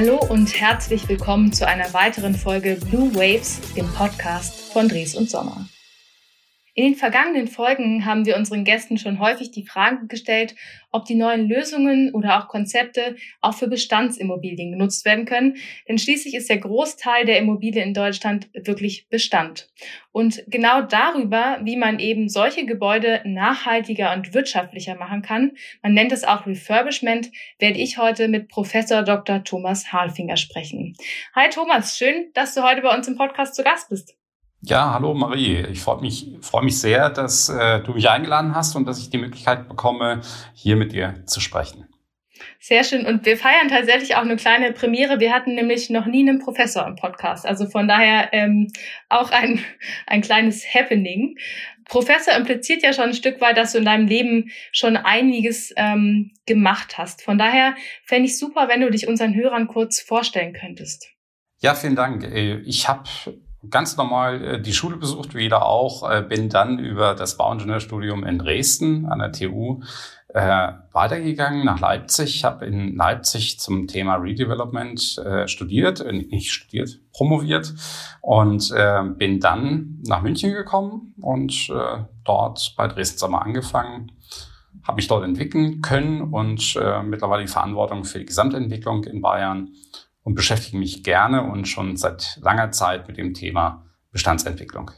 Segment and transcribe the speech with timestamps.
[0.00, 5.28] Hallo und herzlich willkommen zu einer weiteren Folge Blue Waves, dem Podcast von Dres und
[5.28, 5.68] Sommer.
[6.78, 10.54] In den vergangenen Folgen haben wir unseren Gästen schon häufig die Frage gestellt,
[10.92, 15.56] ob die neuen Lösungen oder auch Konzepte auch für Bestandsimmobilien genutzt werden können.
[15.88, 19.68] Denn schließlich ist der Großteil der Immobilien in Deutschland wirklich Bestand.
[20.12, 26.12] Und genau darüber, wie man eben solche Gebäude nachhaltiger und wirtschaftlicher machen kann, man nennt
[26.12, 29.42] es auch Refurbishment, werde ich heute mit Professor Dr.
[29.42, 30.94] Thomas Halfinger sprechen.
[31.34, 34.17] Hi Thomas, schön, dass du heute bei uns im Podcast zu Gast bist.
[34.68, 35.64] Ja, hallo Marie.
[35.72, 39.08] Ich freue mich, freue mich sehr, dass äh, du mich eingeladen hast und dass ich
[39.08, 40.20] die Möglichkeit bekomme,
[40.52, 41.86] hier mit dir zu sprechen.
[42.60, 43.06] Sehr schön.
[43.06, 45.20] Und wir feiern tatsächlich auch eine kleine Premiere.
[45.20, 47.46] Wir hatten nämlich noch nie einen Professor im Podcast.
[47.46, 48.70] Also von daher ähm,
[49.08, 49.64] auch ein,
[50.06, 51.38] ein kleines Happening.
[51.86, 56.32] Professor impliziert ja schon ein Stück weit, dass du in deinem Leben schon einiges ähm,
[56.44, 57.22] gemacht hast.
[57.22, 61.08] Von daher fände ich super, wenn du dich unseren Hörern kurz vorstellen könntest.
[61.60, 62.22] Ja, vielen Dank.
[62.22, 63.08] Äh, ich habe
[63.68, 68.24] ganz normal äh, die Schule besucht, wie jeder auch, äh, bin dann über das Bauingenieurstudium
[68.24, 69.80] in Dresden an der TU
[70.28, 77.00] äh, weitergegangen nach Leipzig, habe in Leipzig zum Thema Redevelopment äh, studiert, äh, nicht studiert,
[77.12, 77.74] promoviert
[78.20, 84.12] und äh, bin dann nach München gekommen und äh, dort bei Dresden Sommer angefangen,
[84.86, 89.70] habe mich dort entwickeln können und äh, mittlerweile die Verantwortung für die Gesamtentwicklung in Bayern
[90.28, 94.90] und beschäftige mich gerne und schon seit langer Zeit mit dem Thema Bestandsentwicklung.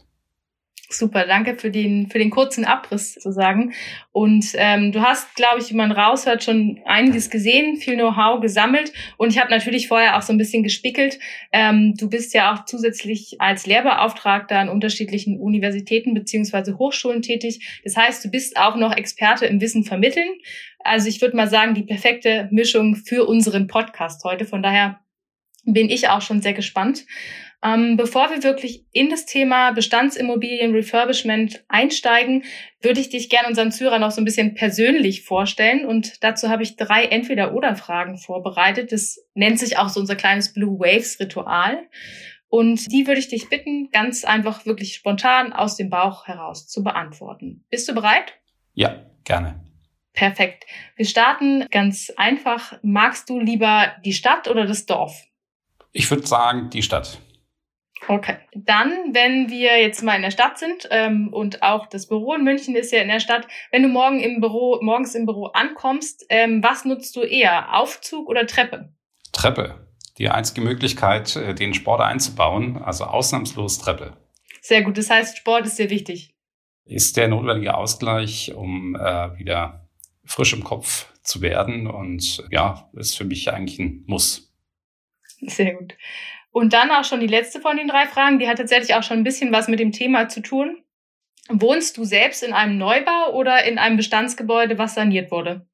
[0.89, 3.73] Super, danke für den, für den kurzen Abriss sozusagen.
[4.11, 8.93] Und ähm, du hast, glaube ich, wie man raushört, schon einiges gesehen, viel Know-how gesammelt.
[9.19, 11.21] Und ich habe natürlich vorher auch so ein bisschen gespickelt.
[11.53, 17.81] Ähm, du bist ja auch zusätzlich als Lehrbeauftragter an unterschiedlichen Universitäten beziehungsweise Hochschulen tätig.
[17.85, 20.29] Das heißt, du bist auch noch Experte im Wissen vermitteln.
[20.81, 24.45] Also ich würde mal sagen, die perfekte Mischung für unseren Podcast heute.
[24.45, 24.99] Von daher
[25.65, 27.07] bin ich auch schon sehr gespannt.
[27.63, 32.45] Ähm, bevor wir wirklich in das Thema Bestandsimmobilien Refurbishment einsteigen,
[32.81, 35.85] würde ich dich gerne unseren Zuhörern noch so ein bisschen persönlich vorstellen.
[35.85, 38.93] Und dazu habe ich drei Entweder-Oder-Fragen vorbereitet.
[38.93, 41.87] Das nennt sich auch so unser kleines Blue Waves-Ritual.
[42.49, 46.83] Und die würde ich dich bitten, ganz einfach wirklich spontan aus dem Bauch heraus zu
[46.83, 47.65] beantworten.
[47.71, 48.35] Bist du bereit?
[48.73, 49.61] Ja, gerne.
[50.15, 50.65] Perfekt.
[50.97, 52.79] Wir starten ganz einfach.
[52.83, 55.30] Magst du lieber die Stadt oder das Dorf?
[55.93, 57.21] Ich würde sagen, die Stadt.
[58.09, 58.37] Okay.
[58.55, 62.45] Dann, wenn wir jetzt mal in der Stadt sind ähm, und auch das Büro in
[62.45, 66.25] München ist ja in der Stadt, wenn du morgen im Büro, morgens im Büro ankommst,
[66.29, 67.77] ähm, was nutzt du eher?
[67.77, 68.93] Aufzug oder Treppe?
[69.33, 69.87] Treppe.
[70.19, 74.17] Die einzige Möglichkeit, äh, den Sport einzubauen, also ausnahmslos Treppe.
[74.61, 74.99] Sehr gut.
[74.99, 76.35] Das heißt, Sport ist dir wichtig.
[76.85, 79.89] Ist der notwendige Ausgleich, um äh, wieder
[80.25, 84.50] frisch im Kopf zu werden und ja, ist für mich eigentlich ein Muss.
[85.47, 85.97] Sehr gut.
[86.53, 89.19] Und dann auch schon die letzte von den drei Fragen, die hat tatsächlich auch schon
[89.19, 90.83] ein bisschen was mit dem Thema zu tun.
[91.49, 95.67] Wohnst du selbst in einem Neubau oder in einem Bestandsgebäude, was saniert wurde?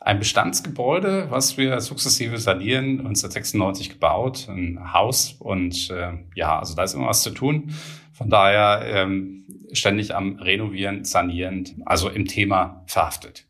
[0.00, 6.84] Ein Bestandsgebäude, was wir sukzessive sanieren, 1996 gebaut, ein Haus und äh, ja, also da
[6.84, 7.74] ist immer was zu tun.
[8.12, 13.46] Von daher ähm, ständig am Renovieren, Sanieren, also im Thema verhaftet.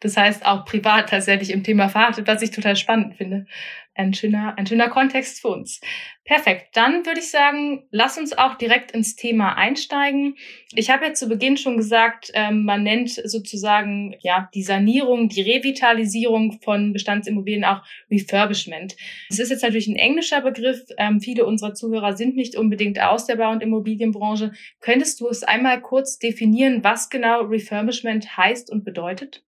[0.00, 3.46] Das heißt auch privat tatsächlich im Thema verhaftet, was ich total spannend finde
[3.94, 5.80] ein schöner, ein schöner Kontext für uns.
[6.24, 6.68] Perfekt.
[6.74, 10.36] Dann würde ich sagen, lass uns auch direkt ins Thema einsteigen.
[10.74, 15.42] Ich habe ja zu Beginn schon gesagt, ähm, man nennt sozusagen ja die Sanierung, die
[15.42, 18.96] Revitalisierung von Bestandsimmobilien auch Refurbishment.
[19.28, 20.80] Das ist jetzt natürlich ein englischer Begriff.
[20.96, 24.52] Ähm, viele unserer Zuhörer sind nicht unbedingt aus der Bau- und Immobilienbranche.
[24.80, 29.44] Könntest du es einmal kurz definieren, was genau Refurbishment heißt und bedeutet?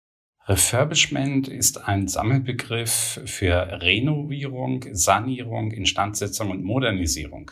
[0.49, 7.51] Refurbishment ist ein Sammelbegriff für Renovierung, Sanierung, Instandsetzung und Modernisierung.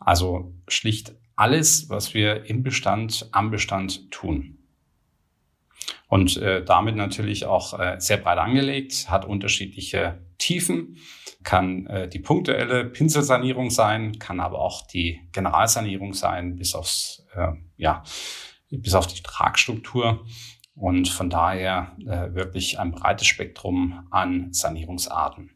[0.00, 4.58] Also schlicht alles, was wir im Bestand, am Bestand tun.
[6.08, 10.96] Und äh, damit natürlich auch äh, sehr breit angelegt, hat unterschiedliche Tiefen,
[11.44, 17.52] kann äh, die punktuelle Pinselsanierung sein, kann aber auch die Generalsanierung sein, bis aufs, äh,
[17.76, 18.02] ja,
[18.70, 20.24] bis auf die Tragstruktur.
[20.78, 25.50] Und von daher äh, wirklich ein breites Spektrum an Sanierungsarten.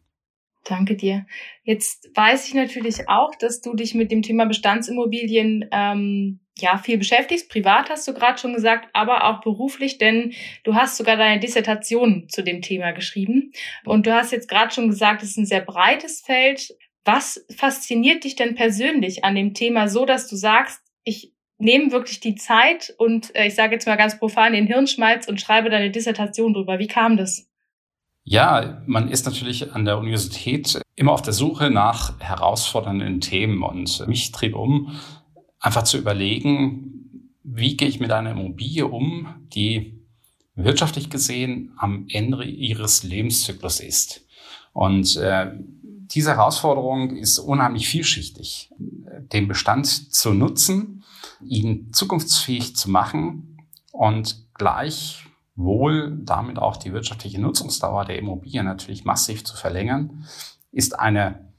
[0.64, 1.26] Danke dir.
[1.64, 6.98] Jetzt weiß ich natürlich auch, dass du dich mit dem Thema Bestandsimmobilien ähm, ja viel
[6.98, 7.50] beschäftigst.
[7.50, 12.28] Privat hast du gerade schon gesagt, aber auch beruflich, denn du hast sogar deine Dissertation
[12.28, 13.52] zu dem Thema geschrieben.
[13.84, 16.76] Und du hast jetzt gerade schon gesagt, es ist ein sehr breites Feld.
[17.04, 21.31] Was fasziniert dich denn persönlich an dem Thema so, dass du sagst, ich
[21.62, 25.40] nehme wirklich die Zeit und äh, ich sage jetzt mal ganz profan den Hirnschmalz und
[25.40, 26.78] schreibe deine Dissertation drüber.
[26.78, 27.48] Wie kam das?
[28.24, 34.06] Ja, man ist natürlich an der Universität immer auf der Suche nach herausfordernden Themen und
[34.06, 34.92] mich trieb um,
[35.58, 40.00] einfach zu überlegen, wie gehe ich mit einer Immobilie um, die
[40.54, 44.26] wirtschaftlich gesehen am Ende ihres Lebenszyklus ist.
[44.72, 45.52] Und äh,
[46.14, 48.70] diese Herausforderung ist unheimlich vielschichtig.
[49.32, 51.01] Den Bestand zu nutzen,
[51.40, 53.58] ihn zukunftsfähig zu machen
[53.92, 60.24] und gleichwohl damit auch die wirtschaftliche Nutzungsdauer der Immobilie natürlich massiv zu verlängern,
[60.70, 61.52] ist eine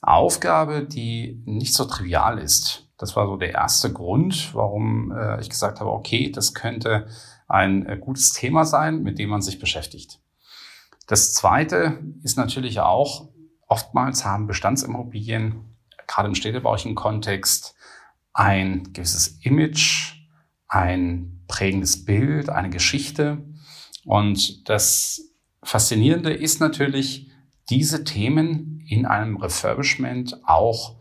[0.00, 2.88] Aufgabe, die nicht so trivial ist.
[2.96, 7.06] Das war so der erste Grund, warum äh, ich gesagt habe, okay, das könnte
[7.46, 10.20] ein äh, gutes Thema sein, mit dem man sich beschäftigt.
[11.06, 13.28] Das zweite ist natürlich auch,
[13.66, 17.74] oftmals haben Bestandsimmobilien, gerade im städtebaulichen Kontext,
[18.38, 20.14] ein gewisses Image,
[20.68, 23.44] ein prägendes Bild, eine Geschichte.
[24.04, 25.32] Und das
[25.64, 27.32] Faszinierende ist natürlich,
[27.68, 30.96] diese Themen in einem Refurbishment auch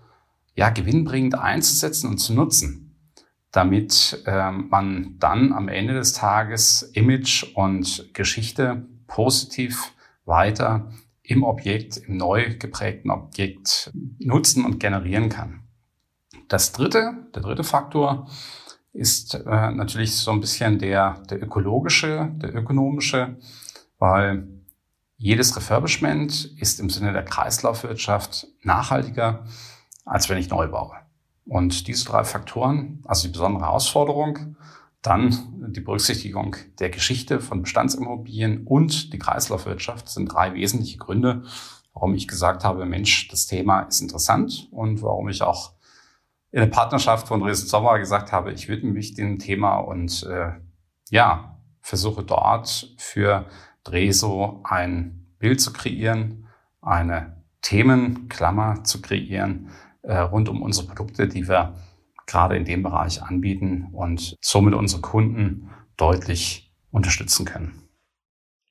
[0.56, 3.13] ja, gewinnbringend einzusetzen und zu nutzen,
[3.51, 9.94] damit äh, man dann am Ende des Tages Image und Geschichte positiv
[10.25, 10.92] weiter
[11.22, 15.67] im Objekt, im neu geprägten Objekt nutzen und generieren kann.
[16.48, 18.28] Das dritte, der dritte Faktor
[18.94, 23.38] ist äh, natürlich so ein bisschen der, der ökologische, der ökonomische,
[24.00, 24.48] weil
[25.18, 29.46] jedes Refurbishment ist im Sinne der Kreislaufwirtschaft nachhaltiger,
[30.06, 30.96] als wenn ich neu baue.
[31.46, 34.58] Und diese drei Faktoren, also die besondere Herausforderung,
[35.02, 41.44] dann die Berücksichtigung der Geschichte von Bestandsimmobilien und die Kreislaufwirtschaft sind drei wesentliche Gründe,
[41.94, 45.76] warum ich gesagt habe, Mensch, das Thema ist interessant und warum ich auch
[46.52, 50.52] in der Partnerschaft von Dresden Sommer gesagt habe, ich widme mich dem Thema und äh,
[51.10, 53.46] ja, versuche dort für
[53.84, 56.48] Dreso ein Bild zu kreieren,
[56.82, 59.70] eine Themenklammer zu kreieren
[60.02, 61.76] äh, rund um unsere Produkte, die wir
[62.26, 67.87] gerade in dem Bereich anbieten und somit unsere Kunden deutlich unterstützen können.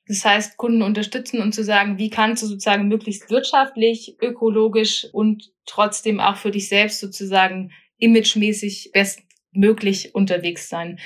[0.07, 5.51] Das heißt, Kunden unterstützen und zu sagen, wie kannst du sozusagen möglichst wirtschaftlich, ökologisch und
[5.65, 10.99] trotzdem auch für dich selbst sozusagen imagemäßig bestmöglich unterwegs sein.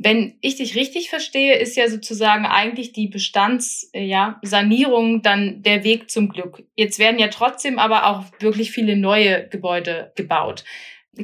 [0.00, 6.08] Wenn ich dich richtig verstehe, ist ja sozusagen eigentlich die Bestandssanierung ja, dann der Weg
[6.08, 6.62] zum Glück.
[6.76, 10.64] Jetzt werden ja trotzdem aber auch wirklich viele neue Gebäude gebaut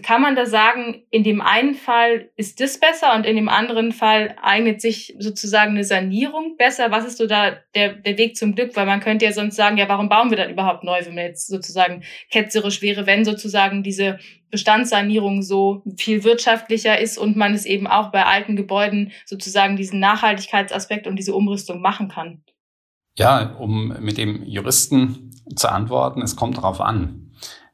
[0.02, 3.93] kann man da sagen, in dem einen Fall ist das besser und in dem anderen
[3.93, 6.91] Fall eignet sich sozusagen eine Sanierung besser?
[6.91, 8.75] Was ist so da der, der Weg zum Glück?
[8.76, 11.25] Weil man könnte ja sonst sagen, ja, warum bauen wir dann überhaupt neu, wenn man
[11.25, 14.19] jetzt sozusagen ketzerisch wäre, wenn sozusagen diese
[14.50, 20.00] Bestandssanierung so viel wirtschaftlicher ist und man es eben auch bei alten Gebäuden sozusagen diesen
[20.00, 22.43] Nachhaltigkeitsaspekt und diese Umrüstung machen kann?
[23.17, 27.24] Ja, um mit dem Juristen zu antworten, es kommt darauf an.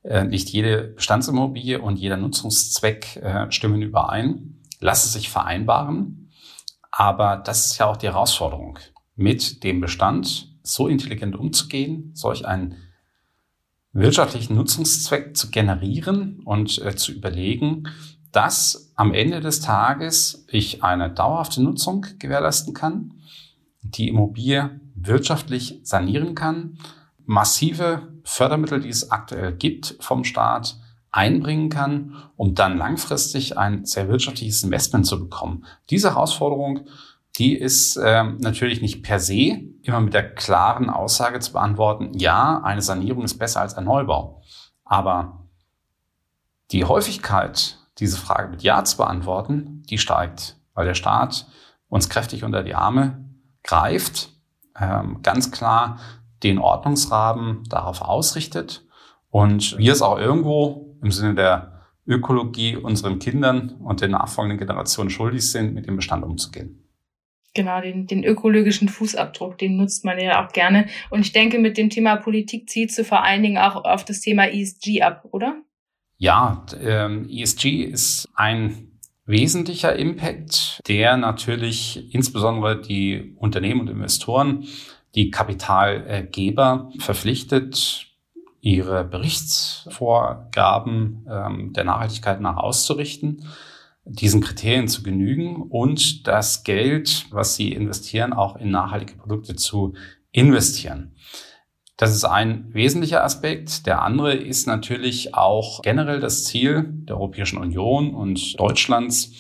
[0.03, 6.31] Äh, nicht jede Bestandsimmobilie und jeder Nutzungszweck äh, stimmen überein, lassen sich vereinbaren.
[6.91, 8.79] Aber das ist ja auch die Herausforderung,
[9.15, 12.77] mit dem Bestand so intelligent umzugehen, solch einen
[13.93, 17.85] wirtschaftlichen Nutzungszweck zu generieren und äh, zu überlegen,
[18.33, 23.15] dass am Ende des Tages ich eine dauerhafte Nutzung gewährleisten kann,
[23.83, 26.79] die Immobilie wirtschaftlich sanieren kann,
[27.27, 30.77] massive Fördermittel, die es aktuell gibt vom Staat,
[31.13, 35.65] einbringen kann, um dann langfristig ein sehr wirtschaftliches Investment zu bekommen.
[35.91, 36.87] Diese Herausforderung,
[37.37, 42.61] die ist äh, natürlich nicht per se immer mit der klaren Aussage zu beantworten, ja,
[42.63, 44.43] eine Sanierung ist besser als ein Neubau.
[44.85, 45.49] Aber
[46.71, 51.47] die Häufigkeit, diese Frage mit Ja zu beantworten, die steigt, weil der Staat
[51.89, 53.25] uns kräftig unter die Arme
[53.65, 54.31] greift,
[54.79, 55.99] ähm, ganz klar
[56.43, 58.87] den Ordnungsrahmen darauf ausrichtet
[59.31, 65.11] und wir es auch irgendwo im Sinne der Ökologie unseren Kindern und den nachfolgenden Generationen
[65.11, 66.85] schuldig sind, mit dem Bestand umzugehen.
[67.55, 70.87] Genau, den, den ökologischen Fußabdruck, den nutzt man ja auch gerne.
[71.11, 74.21] Und ich denke, mit dem Thema Politik zielt du vor allen Dingen auch auf das
[74.21, 75.61] Thema ESG ab, oder?
[76.17, 78.91] Ja, ähm, ESG ist ein
[79.25, 84.67] wesentlicher Impact, der natürlich insbesondere die Unternehmen und Investoren
[85.15, 88.07] die Kapitalgeber verpflichtet,
[88.61, 93.45] ihre Berichtsvorgaben ähm, der Nachhaltigkeit nach auszurichten,
[94.05, 99.95] diesen Kriterien zu genügen und das Geld, was sie investieren, auch in nachhaltige Produkte zu
[100.33, 101.15] investieren.
[101.97, 103.87] Das ist ein wesentlicher Aspekt.
[103.87, 109.33] Der andere ist natürlich auch generell das Ziel der Europäischen Union und Deutschlands,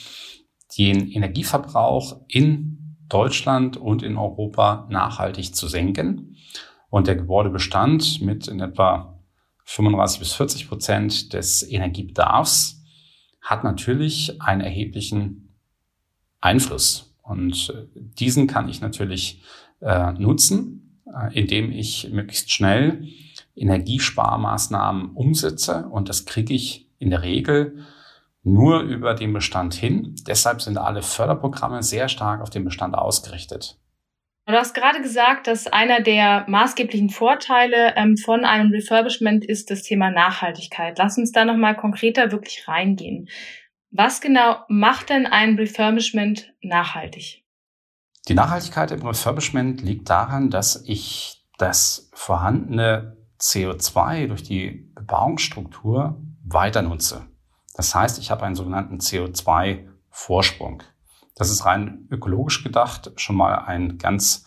[0.76, 2.79] den Energieverbrauch in
[3.10, 6.36] Deutschland und in Europa nachhaltig zu senken.
[6.88, 9.20] Und der Gebäudebestand mit in etwa
[9.64, 12.82] 35 bis 40 Prozent des Energiebedarfs
[13.42, 15.54] hat natürlich einen erheblichen
[16.40, 17.14] Einfluss.
[17.22, 19.42] Und äh, diesen kann ich natürlich
[19.80, 23.06] äh, nutzen, äh, indem ich möglichst schnell
[23.54, 25.86] Energiesparmaßnahmen umsetze.
[25.88, 27.84] Und das kriege ich in der Regel
[28.42, 30.14] nur über den Bestand hin.
[30.26, 33.78] Deshalb sind alle Förderprogramme sehr stark auf den Bestand ausgerichtet.
[34.46, 39.82] Du hast gerade gesagt, dass einer der maßgeblichen Vorteile ähm, von einem Refurbishment ist das
[39.82, 40.98] Thema Nachhaltigkeit.
[40.98, 43.28] Lass uns da nochmal konkreter wirklich reingehen.
[43.92, 47.44] Was genau macht denn ein Refurbishment nachhaltig?
[48.28, 56.82] Die Nachhaltigkeit im Refurbishment liegt daran, dass ich das vorhandene CO2 durch die Bebauungsstruktur weiter
[56.82, 57.29] nutze.
[57.80, 60.82] Das heißt, ich habe einen sogenannten CO2-Vorsprung.
[61.34, 64.44] Das ist rein ökologisch gedacht schon mal ein ganz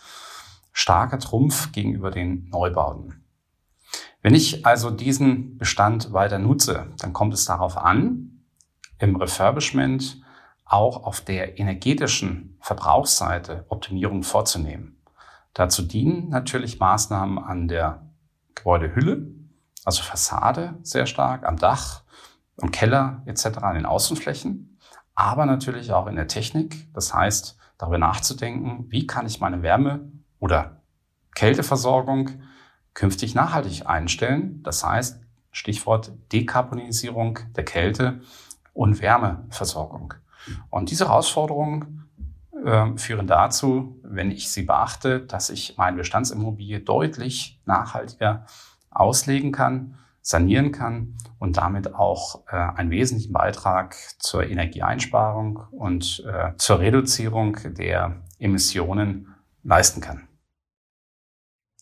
[0.72, 3.26] starker Trumpf gegenüber den Neubauten.
[4.22, 8.44] Wenn ich also diesen Bestand weiter nutze, dann kommt es darauf an,
[9.00, 10.22] im Refurbishment
[10.64, 15.02] auch auf der energetischen Verbrauchsseite Optimierung vorzunehmen.
[15.56, 18.12] Dazu dienen natürlich Maßnahmen an der
[18.54, 19.26] Gebäudehülle,
[19.86, 22.03] also Fassade sehr stark, am Dach,
[22.62, 24.74] am Keller etc., an den Außenflächen
[25.16, 26.92] aber natürlich auch in der Technik.
[26.94, 30.82] Das heißt, darüber nachzudenken, wie kann ich meine Wärme- oder
[31.36, 32.30] Kälteversorgung
[32.94, 34.62] künftig nachhaltig einstellen.
[34.64, 38.22] Das heißt, Stichwort Dekarbonisierung der Kälte-
[38.74, 40.16] und Wärmeversorgung.
[40.70, 42.10] Und diese Herausforderungen
[42.66, 48.46] äh, führen dazu, wenn ich sie beachte, dass ich meine Bestandsimmobilie deutlich nachhaltiger
[48.90, 56.56] auslegen kann sanieren kann und damit auch äh, einen wesentlichen Beitrag zur Energieeinsparung und äh,
[56.58, 60.28] zur Reduzierung der Emissionen leisten kann.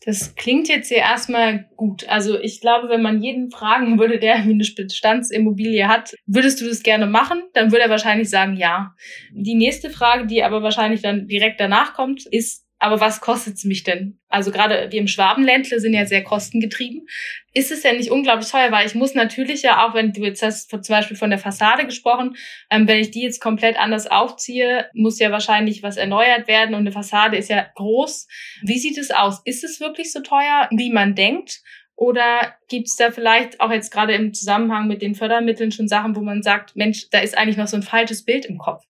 [0.04, 2.10] Das klingt jetzt ja erstmal gut.
[2.10, 6.82] Also ich glaube, wenn man jeden fragen würde, der eine Bestandsimmobilie hat, würdest du das
[6.82, 7.44] gerne machen?
[7.54, 8.96] Dann würde er wahrscheinlich sagen, ja.
[9.32, 13.64] Die nächste Frage, die aber wahrscheinlich dann direkt danach kommt, ist, aber was kostet es
[13.64, 14.20] mich denn?
[14.28, 17.06] Also gerade wir im Schwabenländle sind ja sehr kostengetrieben.
[17.54, 20.42] Ist es ja nicht unglaublich teuer, weil ich muss natürlich ja auch, wenn du jetzt
[20.42, 22.36] hast zum Beispiel von der Fassade gesprochen,
[22.72, 26.82] ähm, wenn ich die jetzt komplett anders aufziehe, muss ja wahrscheinlich was erneuert werden und
[26.82, 28.28] eine Fassade ist ja groß.
[28.64, 29.42] Wie sieht es aus?
[29.46, 31.62] Ist es wirklich so teuer, wie man denkt?
[31.96, 36.16] Oder gibt es da vielleicht auch jetzt gerade im Zusammenhang mit den Fördermitteln schon Sachen,
[36.16, 38.84] wo man sagt, Mensch, da ist eigentlich noch so ein falsches Bild im Kopf?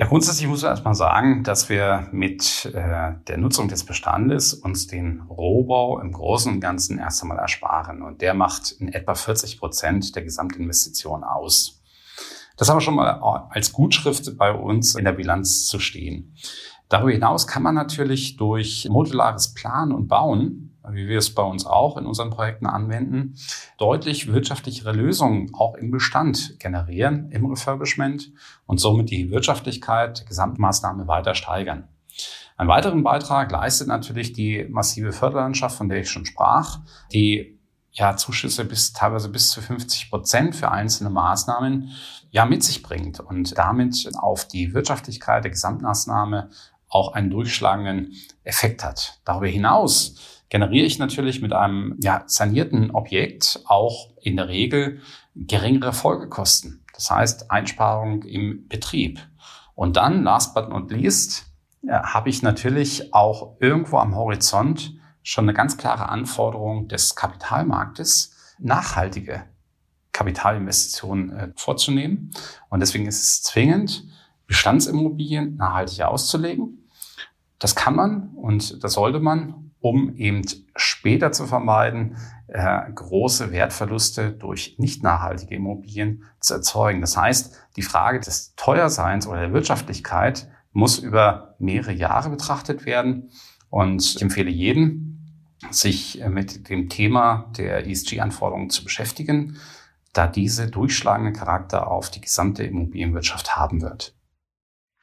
[0.00, 4.86] Ja, grundsätzlich muss man erstmal sagen, dass wir mit äh, der Nutzung des Bestandes uns
[4.86, 8.00] den Rohbau im Großen und Ganzen erst einmal ersparen.
[8.00, 11.82] Und der macht in etwa 40 Prozent der Gesamtinvestition aus.
[12.56, 16.34] Das haben wir schon mal als Gutschrift bei uns in der Bilanz zu stehen.
[16.88, 21.66] Darüber hinaus kann man natürlich durch modulares Planen und Bauen wie wir es bei uns
[21.66, 23.36] auch in unseren Projekten anwenden,
[23.78, 28.32] deutlich wirtschaftlichere Lösungen auch im Bestand generieren, im Refurbishment
[28.66, 31.88] und somit die Wirtschaftlichkeit der Gesamtmaßnahme weiter steigern.
[32.56, 36.80] Einen weiteren Beitrag leistet natürlich die massive Förderlandschaft, von der ich schon sprach,
[37.12, 37.58] die
[37.92, 41.90] ja Zuschüsse bis teilweise bis zu 50 Prozent für einzelne Maßnahmen
[42.30, 46.50] ja mit sich bringt und damit auf die Wirtschaftlichkeit der Gesamtmaßnahme
[46.88, 49.20] auch einen durchschlagenden Effekt hat.
[49.24, 55.00] Darüber hinaus generiere ich natürlich mit einem ja, sanierten Objekt auch in der Regel
[55.34, 56.84] geringere Folgekosten.
[56.92, 59.20] Das heißt Einsparung im Betrieb.
[59.74, 61.46] Und dann, last but not least,
[61.86, 68.34] äh, habe ich natürlich auch irgendwo am Horizont schon eine ganz klare Anforderung des Kapitalmarktes,
[68.58, 69.44] nachhaltige
[70.12, 72.32] Kapitalinvestitionen äh, vorzunehmen.
[72.68, 74.04] Und deswegen ist es zwingend,
[74.46, 76.88] Bestandsimmobilien nachhaltig auszulegen.
[77.60, 80.42] Das kann man und das sollte man, um eben
[80.76, 82.16] später zu vermeiden,
[82.48, 87.00] äh, große Wertverluste durch nicht nachhaltige Immobilien zu erzeugen.
[87.00, 93.30] Das heißt, die Frage des Teuerseins oder der Wirtschaftlichkeit muss über mehrere Jahre betrachtet werden.
[93.70, 99.58] Und ich empfehle jeden, sich mit dem Thema der ESG-Anforderungen zu beschäftigen,
[100.12, 104.14] da diese durchschlagenden Charakter auf die gesamte Immobilienwirtschaft haben wird.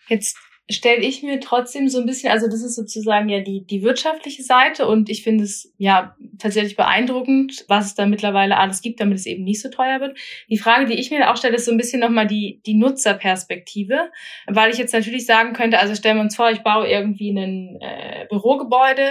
[0.08, 0.38] Jetzt
[0.70, 4.44] stelle ich mir trotzdem so ein bisschen, also das ist sozusagen ja die, die wirtschaftliche
[4.44, 9.18] Seite und ich finde es ja tatsächlich beeindruckend, was es da mittlerweile alles gibt, damit
[9.18, 10.18] es eben nicht so teuer wird.
[10.50, 14.10] Die Frage, die ich mir auch stelle, ist so ein bisschen nochmal die, die Nutzerperspektive,
[14.48, 17.80] weil ich jetzt natürlich sagen könnte, also stellen wir uns vor, ich baue irgendwie ein
[17.80, 19.08] äh, Bürogebäude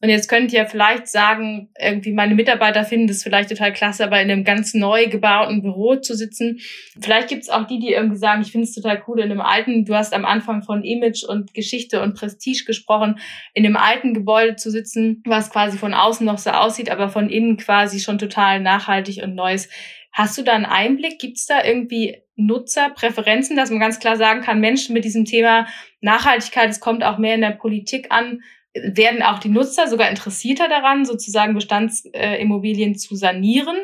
[0.00, 4.22] und jetzt könnt ihr vielleicht sagen, irgendwie meine Mitarbeiter finden das vielleicht total klasse, aber
[4.22, 6.60] in einem ganz neu gebauten Büro zu sitzen.
[7.00, 9.40] Vielleicht gibt es auch die, die irgendwie sagen, ich finde es total cool in einem
[9.40, 13.18] alten, du hast am Anfang von eben Image und Geschichte und Prestige gesprochen,
[13.54, 17.30] in einem alten Gebäude zu sitzen, was quasi von außen noch so aussieht, aber von
[17.30, 19.68] innen quasi schon total nachhaltig und neues.
[20.12, 21.18] Hast du da einen Einblick?
[21.18, 25.66] Gibt es da irgendwie Nutzerpräferenzen, dass man ganz klar sagen kann, Menschen mit diesem Thema
[26.00, 28.42] Nachhaltigkeit, es kommt auch mehr in der Politik an,
[28.74, 33.76] werden auch die Nutzer sogar interessierter daran, sozusagen Bestandsimmobilien zu sanieren?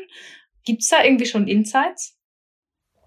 [0.64, 2.15] Gibt es da irgendwie schon Insights?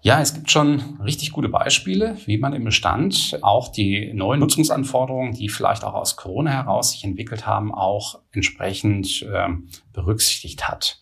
[0.02, 5.34] Ja, es gibt schon richtig gute Beispiele, wie man im Bestand auch die neuen Nutzungsanforderungen,
[5.34, 9.48] die vielleicht auch aus Corona heraus sich entwickelt haben, auch entsprechend äh,
[9.92, 11.00] berücksichtigt hat.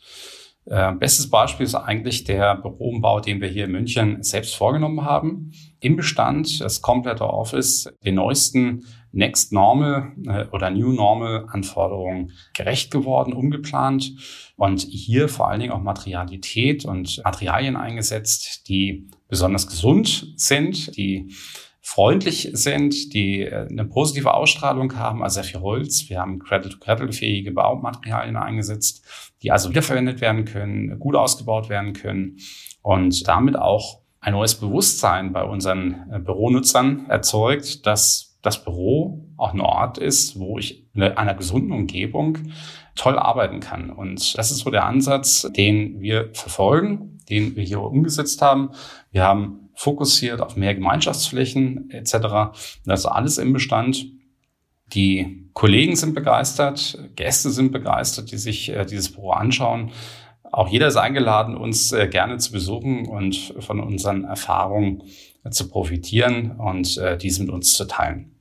[0.64, 5.52] Äh, bestes Beispiel ist eigentlich der Büroumbau, den wir hier in München selbst vorgenommen haben.
[5.78, 12.90] Im Bestand, das komplette Office, den neuesten Next Normal äh, oder New Normal Anforderungen gerecht
[12.90, 14.12] geworden, umgeplant
[14.56, 21.32] und hier vor allen Dingen auch Materialität und Materialien eingesetzt, die besonders gesund sind, die
[21.80, 26.08] freundlich sind, die äh, eine positive Ausstrahlung haben, also sehr viel Holz.
[26.08, 29.04] Wir haben Cradle-to-Cradle-fähige Baumaterialien eingesetzt,
[29.42, 32.36] die also wiederverwendet werden können, gut ausgebaut werden können
[32.82, 39.52] und damit auch ein neues Bewusstsein bei unseren äh, Büronutzern erzeugt, dass das Büro auch
[39.52, 42.38] ein Ort ist, wo ich in einer gesunden Umgebung
[42.94, 43.90] toll arbeiten kann.
[43.90, 48.70] Und das ist so der Ansatz, den wir verfolgen, den wir hier umgesetzt haben.
[49.10, 52.52] Wir haben fokussiert auf mehr Gemeinschaftsflächen etc.
[52.84, 54.06] Das ist alles im Bestand.
[54.94, 59.90] Die Kollegen sind begeistert, Gäste sind begeistert, die sich äh, dieses Büro anschauen.
[60.52, 65.02] Auch jeder ist eingeladen, uns äh, gerne zu besuchen und von unseren Erfahrungen
[65.44, 68.34] äh, zu profitieren und äh, dies mit uns zu teilen.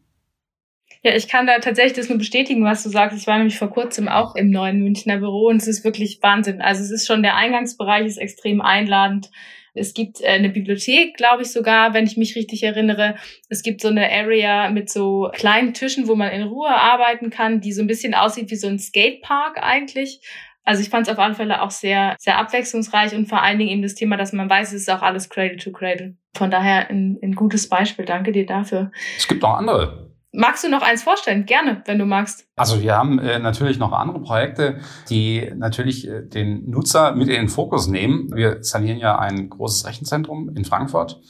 [1.03, 3.17] Ja, ich kann da tatsächlich das nur bestätigen, was du sagst.
[3.17, 6.61] Ich war nämlich vor kurzem auch im neuen Münchner Büro und es ist wirklich Wahnsinn.
[6.61, 9.29] Also es ist schon der Eingangsbereich ist extrem einladend.
[9.73, 13.15] Es gibt eine Bibliothek, glaube ich sogar, wenn ich mich richtig erinnere.
[13.47, 17.61] Es gibt so eine Area mit so kleinen Tischen, wo man in Ruhe arbeiten kann,
[17.61, 20.21] die so ein bisschen aussieht wie so ein Skatepark eigentlich.
[20.67, 23.71] Also ich fand es auf alle Fälle auch sehr, sehr abwechslungsreich und vor allen Dingen
[23.71, 26.17] eben das Thema, dass man weiß, es ist auch alles Cradle to Cradle.
[26.35, 28.03] Von daher ein, ein gutes Beispiel.
[28.03, 28.91] Danke dir dafür.
[29.17, 31.45] Es gibt auch andere Magst du noch eins vorstellen?
[31.45, 32.45] Gerne, wenn du magst.
[32.57, 37.35] Also wir haben äh, natürlich noch andere Projekte, die natürlich äh, den Nutzer mit in
[37.35, 38.29] den Fokus nehmen.
[38.35, 41.21] Wir sanieren ja ein großes Rechenzentrum in Frankfurt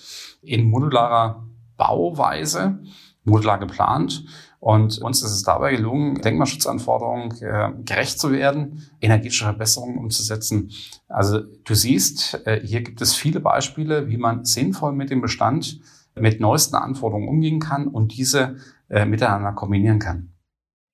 [0.41, 1.45] in modularer
[1.77, 2.79] Bauweise,
[3.23, 4.25] modular geplant.
[4.59, 10.71] Und uns ist es dabei gelungen, Denkmalschutzanforderungen äh, gerecht zu werden, energetische Verbesserungen umzusetzen.
[11.07, 15.79] Also du siehst, äh, hier gibt es viele Beispiele, wie man sinnvoll mit dem Bestand,
[16.15, 18.57] mit neuesten Anforderungen umgehen kann und diese
[18.89, 20.33] äh, miteinander kombinieren kann.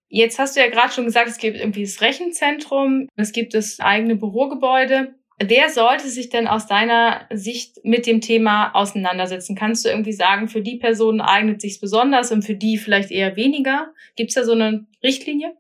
[0.10, 3.80] Jetzt hast du ja gerade schon gesagt, es gibt irgendwie das Rechenzentrum, es gibt das
[3.80, 5.16] eigene Bürogebäude.
[5.40, 9.56] Wer sollte sich denn aus deiner Sicht mit dem Thema auseinandersetzen?
[9.56, 13.36] Kannst du irgendwie sagen, für die Person eignet sich besonders und für die vielleicht eher
[13.36, 13.88] weniger?
[14.16, 15.54] Gibt es da so eine Richtlinie?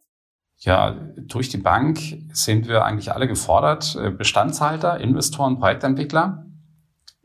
[0.59, 1.99] Ja, durch die Bank
[2.31, 6.45] sind wir eigentlich alle gefordert, äh, Bestandshalter, Investoren, Projektentwickler,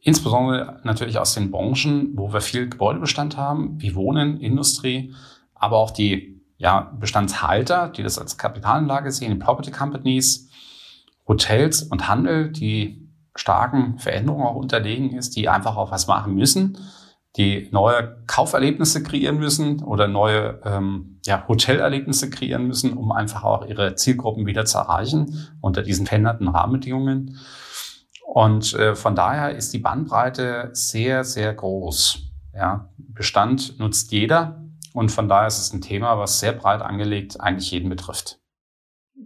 [0.00, 5.14] insbesondere natürlich aus den Branchen, wo wir viel Gebäudebestand haben, wie Wohnen, Industrie,
[5.54, 10.47] aber auch die ja, Bestandshalter, die das als Kapitalanlage sehen, die Property Companies,
[11.28, 16.78] Hotels und Handel, die starken Veränderungen auch unterlegen ist, die einfach auch was machen müssen,
[17.36, 23.66] die neue Kauferlebnisse kreieren müssen oder neue ähm, ja, Hotelerlebnisse kreieren müssen, um einfach auch
[23.66, 27.38] ihre Zielgruppen wieder zu erreichen unter diesen veränderten Rahmenbedingungen.
[28.26, 32.18] Und äh, von daher ist die Bandbreite sehr, sehr groß.
[32.54, 37.40] Ja, Bestand nutzt jeder und von daher ist es ein Thema, was sehr breit angelegt
[37.40, 38.38] eigentlich jeden betrifft.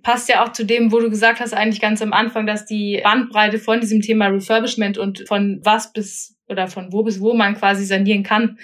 [0.02, 3.00] Passt ja auch zu dem, wo du gesagt hast, eigentlich ganz am Anfang, dass die
[3.02, 7.56] Bandbreite von diesem Thema Refurbishment und von was bis oder von wo bis wo man
[7.56, 8.58] quasi sanieren kann,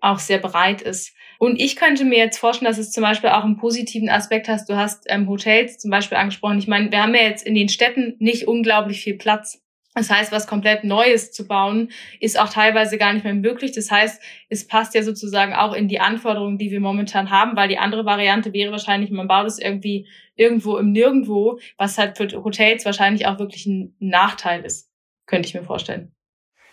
[0.00, 1.14] auch sehr breit ist.
[1.38, 4.68] Und ich könnte mir jetzt vorstellen, dass es zum Beispiel auch einen positiven Aspekt hast.
[4.68, 6.58] Du hast ähm, Hotels zum Beispiel angesprochen.
[6.58, 9.63] Ich meine, wir haben ja jetzt in den Städten nicht unglaublich viel Platz.
[9.94, 13.72] Das heißt, was komplett Neues zu bauen, ist auch teilweise gar nicht mehr möglich.
[13.72, 17.68] Das heißt, es passt ja sozusagen auch in die Anforderungen, die wir momentan haben, weil
[17.68, 22.28] die andere Variante wäre wahrscheinlich, man baut es irgendwie irgendwo im Nirgendwo, was halt für
[22.42, 24.90] Hotels wahrscheinlich auch wirklich ein Nachteil ist,
[25.26, 26.12] könnte ich mir vorstellen.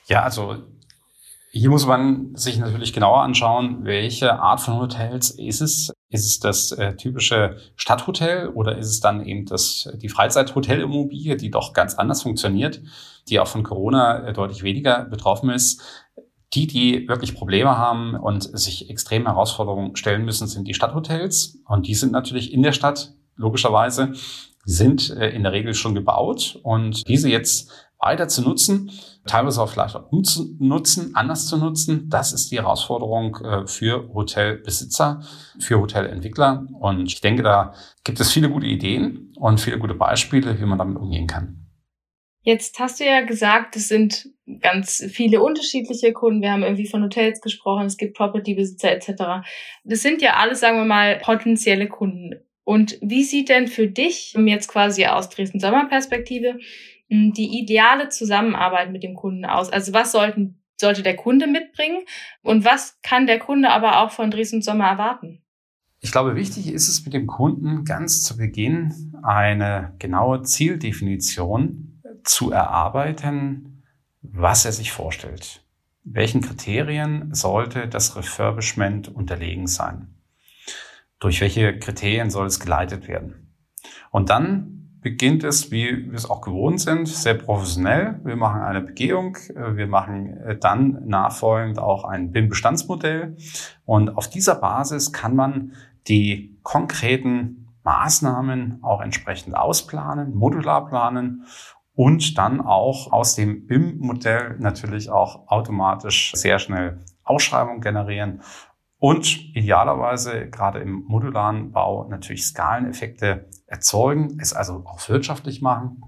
[0.08, 0.64] Ja, also
[1.52, 5.94] hier muss man sich natürlich genauer anschauen, welche Art von Hotels ist es.
[6.12, 11.50] Ist es das äh, typische Stadthotel oder ist es dann eben das, die Freizeithotelimmobilie, die
[11.50, 12.82] doch ganz anders funktioniert?
[13.30, 15.82] die auch von Corona äh, deutlich weniger betroffen ist.
[16.54, 21.60] Die, die wirklich Probleme haben und sich extreme Herausforderungen stellen müssen, sind die Stadthotels.
[21.66, 24.14] Und die sind natürlich in der Stadt, logischerweise,
[24.66, 26.60] sind äh, in der Regel schon gebaut.
[26.64, 28.92] Und diese jetzt weiter zu nutzen,
[29.28, 32.10] teilweise auch vielleicht auch umzunutzen, anders zu nutzen.
[32.10, 35.22] Das ist die Herausforderung äh, für Hotelbesitzer,
[35.60, 36.68] für Hotelentwickler.
[36.80, 40.80] Und ich denke, da gibt es viele gute Ideen und viele gute Beispiele, wie man
[40.80, 41.58] damit umgehen kann.
[42.44, 44.30] Jetzt hast du ja gesagt, es sind
[44.62, 46.42] ganz viele unterschiedliche Kunden.
[46.42, 49.46] Wir haben irgendwie von Hotels gesprochen, es gibt Property-Besitzer etc.
[49.84, 52.42] Das sind ja alles, sagen wir mal, potenzielle Kunden.
[52.64, 56.58] Und wie sieht denn für dich jetzt quasi aus Dresden-Sommer-Perspektive
[57.12, 59.70] die ideale Zusammenarbeit mit dem Kunden aus?
[59.70, 62.06] Also was sollten, sollte der Kunde mitbringen
[62.42, 65.42] und was kann der Kunde aber auch von Dresden-Sommer erwarten?
[66.00, 72.52] Ich glaube, wichtig ist es mit dem Kunden ganz zu Beginn eine genaue Zieldefinition zu
[72.52, 73.84] erarbeiten,
[74.22, 75.64] was er sich vorstellt.
[76.04, 80.16] Welchen Kriterien sollte das Refurbishment unterlegen sein?
[81.20, 83.54] Durch welche Kriterien soll es geleitet werden?
[84.10, 88.20] Und dann beginnt es, wie wir es auch gewohnt sind, sehr professionell.
[88.24, 93.36] Wir machen eine Begehung, wir machen dann nachfolgend auch ein BIM-Bestandsmodell
[93.86, 95.74] und auf dieser Basis kann man
[96.08, 101.46] die konkreten Maßnahmen auch entsprechend ausplanen, modular planen
[101.96, 108.42] und dann auch aus dem BIM-Modell natürlich auch automatisch sehr schnell Ausschreibungen generieren
[109.02, 116.04] und idealerweise gerade im modularen Bau natürlich Skaleneffekte erzeugen, es also auch wirtschaftlich machen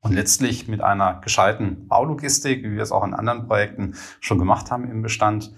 [0.00, 4.70] und letztlich mit einer gescheiten Baulogistik, wie wir es auch in anderen Projekten schon gemacht
[4.70, 5.54] haben im Bestand,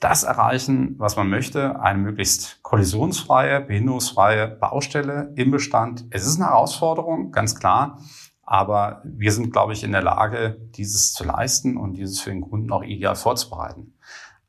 [0.00, 6.06] das erreichen, was man möchte, eine möglichst kollisionsfreie, behinderungsfreie Baustelle im Bestand.
[6.10, 8.00] Es ist eine Herausforderung, ganz klar.
[8.42, 12.40] Aber wir sind, glaube ich, in der Lage, dieses zu leisten und dieses für den
[12.40, 13.95] Kunden auch ideal vorzubereiten.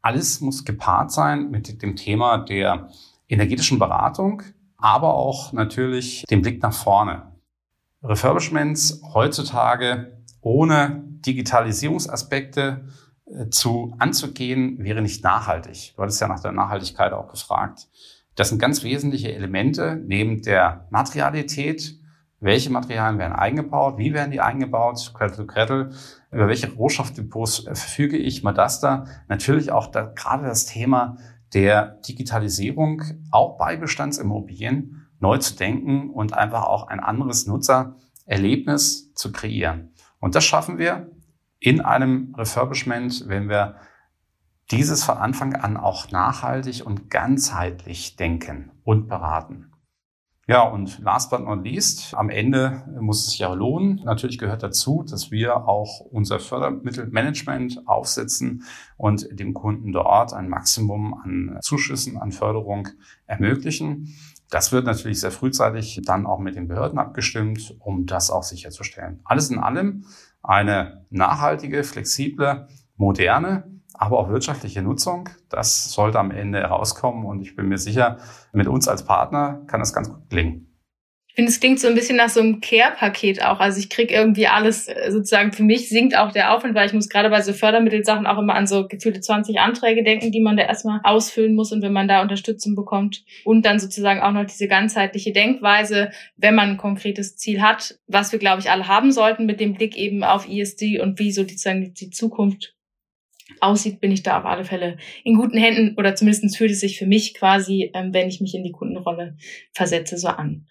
[0.08, 2.88] Alles muss gepaart sein mit dem Thema der
[3.28, 4.42] energetischen Beratung,
[4.78, 7.34] aber auch natürlich dem Blick nach vorne.
[8.02, 12.88] Refurbishments heutzutage ohne Digitalisierungsaspekte
[13.26, 15.94] äh, zu anzugehen, wäre nicht nachhaltig.
[15.98, 17.90] Du hattest ja nach der Nachhaltigkeit auch gefragt.
[18.36, 21.97] Das sind ganz wesentliche Elemente neben der Materialität,
[22.40, 23.98] welche Materialien werden eingebaut?
[23.98, 25.12] Wie werden die eingebaut?
[25.16, 25.90] Cradle to Cradle.
[26.32, 28.44] Über welche Rohstoffdepots verfüge ich?
[28.44, 29.06] Madasta.
[29.28, 31.18] Natürlich auch da, gerade das Thema
[31.54, 39.32] der Digitalisierung, auch bei Bestandsimmobilien neu zu denken und einfach auch ein anderes Nutzererlebnis zu
[39.32, 39.94] kreieren.
[40.20, 41.10] Und das schaffen wir
[41.60, 43.78] in einem Refurbishment, wenn wir
[44.70, 49.72] dieses von Anfang an auch nachhaltig und ganzheitlich denken und beraten.
[50.50, 54.02] Ja, und last but not least, am Ende muss es sich ja lohnen.
[54.06, 58.64] Natürlich gehört dazu, dass wir auch unser Fördermittelmanagement aufsetzen
[58.96, 62.88] und dem Kunden dort ein Maximum an Zuschüssen, an Förderung
[63.26, 64.16] ermöglichen.
[64.50, 69.20] Das wird natürlich sehr frühzeitig dann auch mit den Behörden abgestimmt, um das auch sicherzustellen.
[69.26, 70.06] Alles in allem
[70.42, 75.30] eine nachhaltige, flexible, moderne aber auch wirtschaftliche Nutzung.
[75.50, 78.18] Das sollte am Ende herauskommen und ich bin mir sicher,
[78.54, 80.68] mit uns als Partner kann das ganz gut gelingen.
[81.30, 83.60] Ich finde, es klingt so ein bisschen nach so einem Care-Paket auch.
[83.60, 86.94] Also ich kriege irgendwie alles äh, sozusagen, für mich sinkt auch der Aufwand, weil ich
[86.94, 90.58] muss gerade bei so Fördermittelsachen auch immer an so gefühlte 20 Anträge denken, die man
[90.58, 93.24] da erstmal ausfüllen muss und wenn man da Unterstützung bekommt.
[93.46, 98.32] Und dann sozusagen auch noch diese ganzheitliche Denkweise, wenn man ein konkretes Ziel hat, was
[98.32, 101.44] wir, glaube ich, alle haben sollten mit dem Blick eben auf ESG und wie so
[101.44, 102.77] sozusagen die Zukunft
[103.62, 106.98] aussieht, bin ich da auf alle Fälle in guten Händen oder zumindest fühlt es sich
[106.98, 109.38] für mich quasi, ähm, wenn ich mich in die Kundenrolle
[109.74, 110.68] versetze, so an.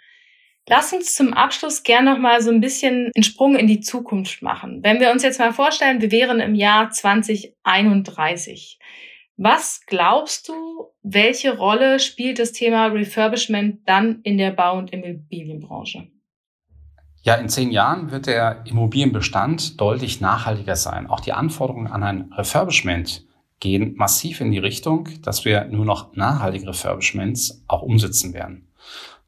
[0.68, 4.42] Lass uns zum Abschluss gern noch mal so ein bisschen einen Sprung in die Zukunft
[4.42, 4.80] machen.
[4.82, 8.80] Wenn wir uns jetzt mal vorstellen, wir wären im Jahr 2031.
[9.36, 10.54] Was glaubst du,
[11.02, 16.08] welche Rolle spielt das Thema Refurbishment dann in der Bau- und Immobilienbranche?
[17.26, 21.08] Ja, in zehn Jahren wird der Immobilienbestand deutlich nachhaltiger sein.
[21.08, 23.26] Auch die Anforderungen an ein Refurbishment
[23.58, 28.68] gehen massiv in die Richtung, dass wir nur noch nachhaltige Refurbishments auch umsetzen werden.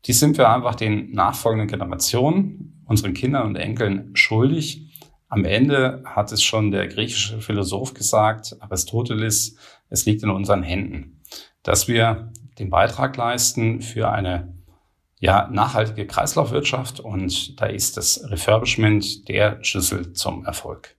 [0.04, 4.86] Dies sind wir einfach den nachfolgenden Generationen, unseren Kindern und Enkeln schuldig.
[5.28, 9.56] Am Ende hat es schon der griechische Philosoph gesagt, Aristoteles,
[9.90, 11.20] es liegt in unseren Händen,
[11.64, 12.30] dass wir
[12.60, 14.56] den Beitrag leisten für eine
[15.20, 20.96] ja, nachhaltige Kreislaufwirtschaft und da ist das Refurbishment der Schlüssel zum Erfolg.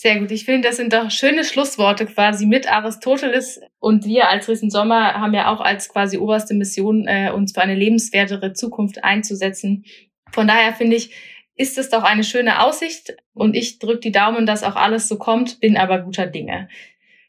[0.00, 0.30] Sehr gut.
[0.30, 3.60] Ich finde, das sind doch schöne Schlussworte quasi mit Aristoteles.
[3.80, 7.62] Und wir als Riesen Sommer haben ja auch als quasi oberste Mission, äh, uns für
[7.62, 9.84] eine lebenswertere Zukunft einzusetzen.
[10.30, 11.12] Von daher finde ich,
[11.56, 13.16] ist es doch eine schöne Aussicht.
[13.34, 16.68] Und ich drücke die Daumen, dass auch alles so kommt, bin aber guter Dinge.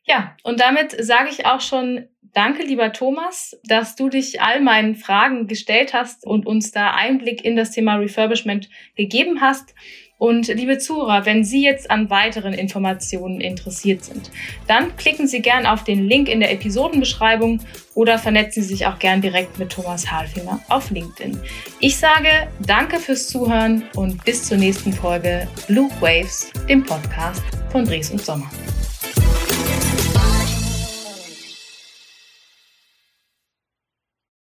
[0.03, 4.95] Ja, und damit sage ich auch schon Danke, lieber Thomas, dass du dich all meinen
[4.95, 9.73] Fragen gestellt hast und uns da Einblick in das Thema Refurbishment gegeben hast.
[10.19, 14.29] Und liebe Zuhörer, wenn Sie jetzt an weiteren Informationen interessiert sind,
[14.67, 17.61] dann klicken Sie gern auf den Link in der Episodenbeschreibung
[17.95, 21.39] oder vernetzen Sie sich auch gern direkt mit Thomas Halfinger auf LinkedIn.
[21.79, 27.85] Ich sage danke fürs Zuhören und bis zur nächsten Folge Blue Waves, dem Podcast von
[27.85, 28.51] Dres und Sommer.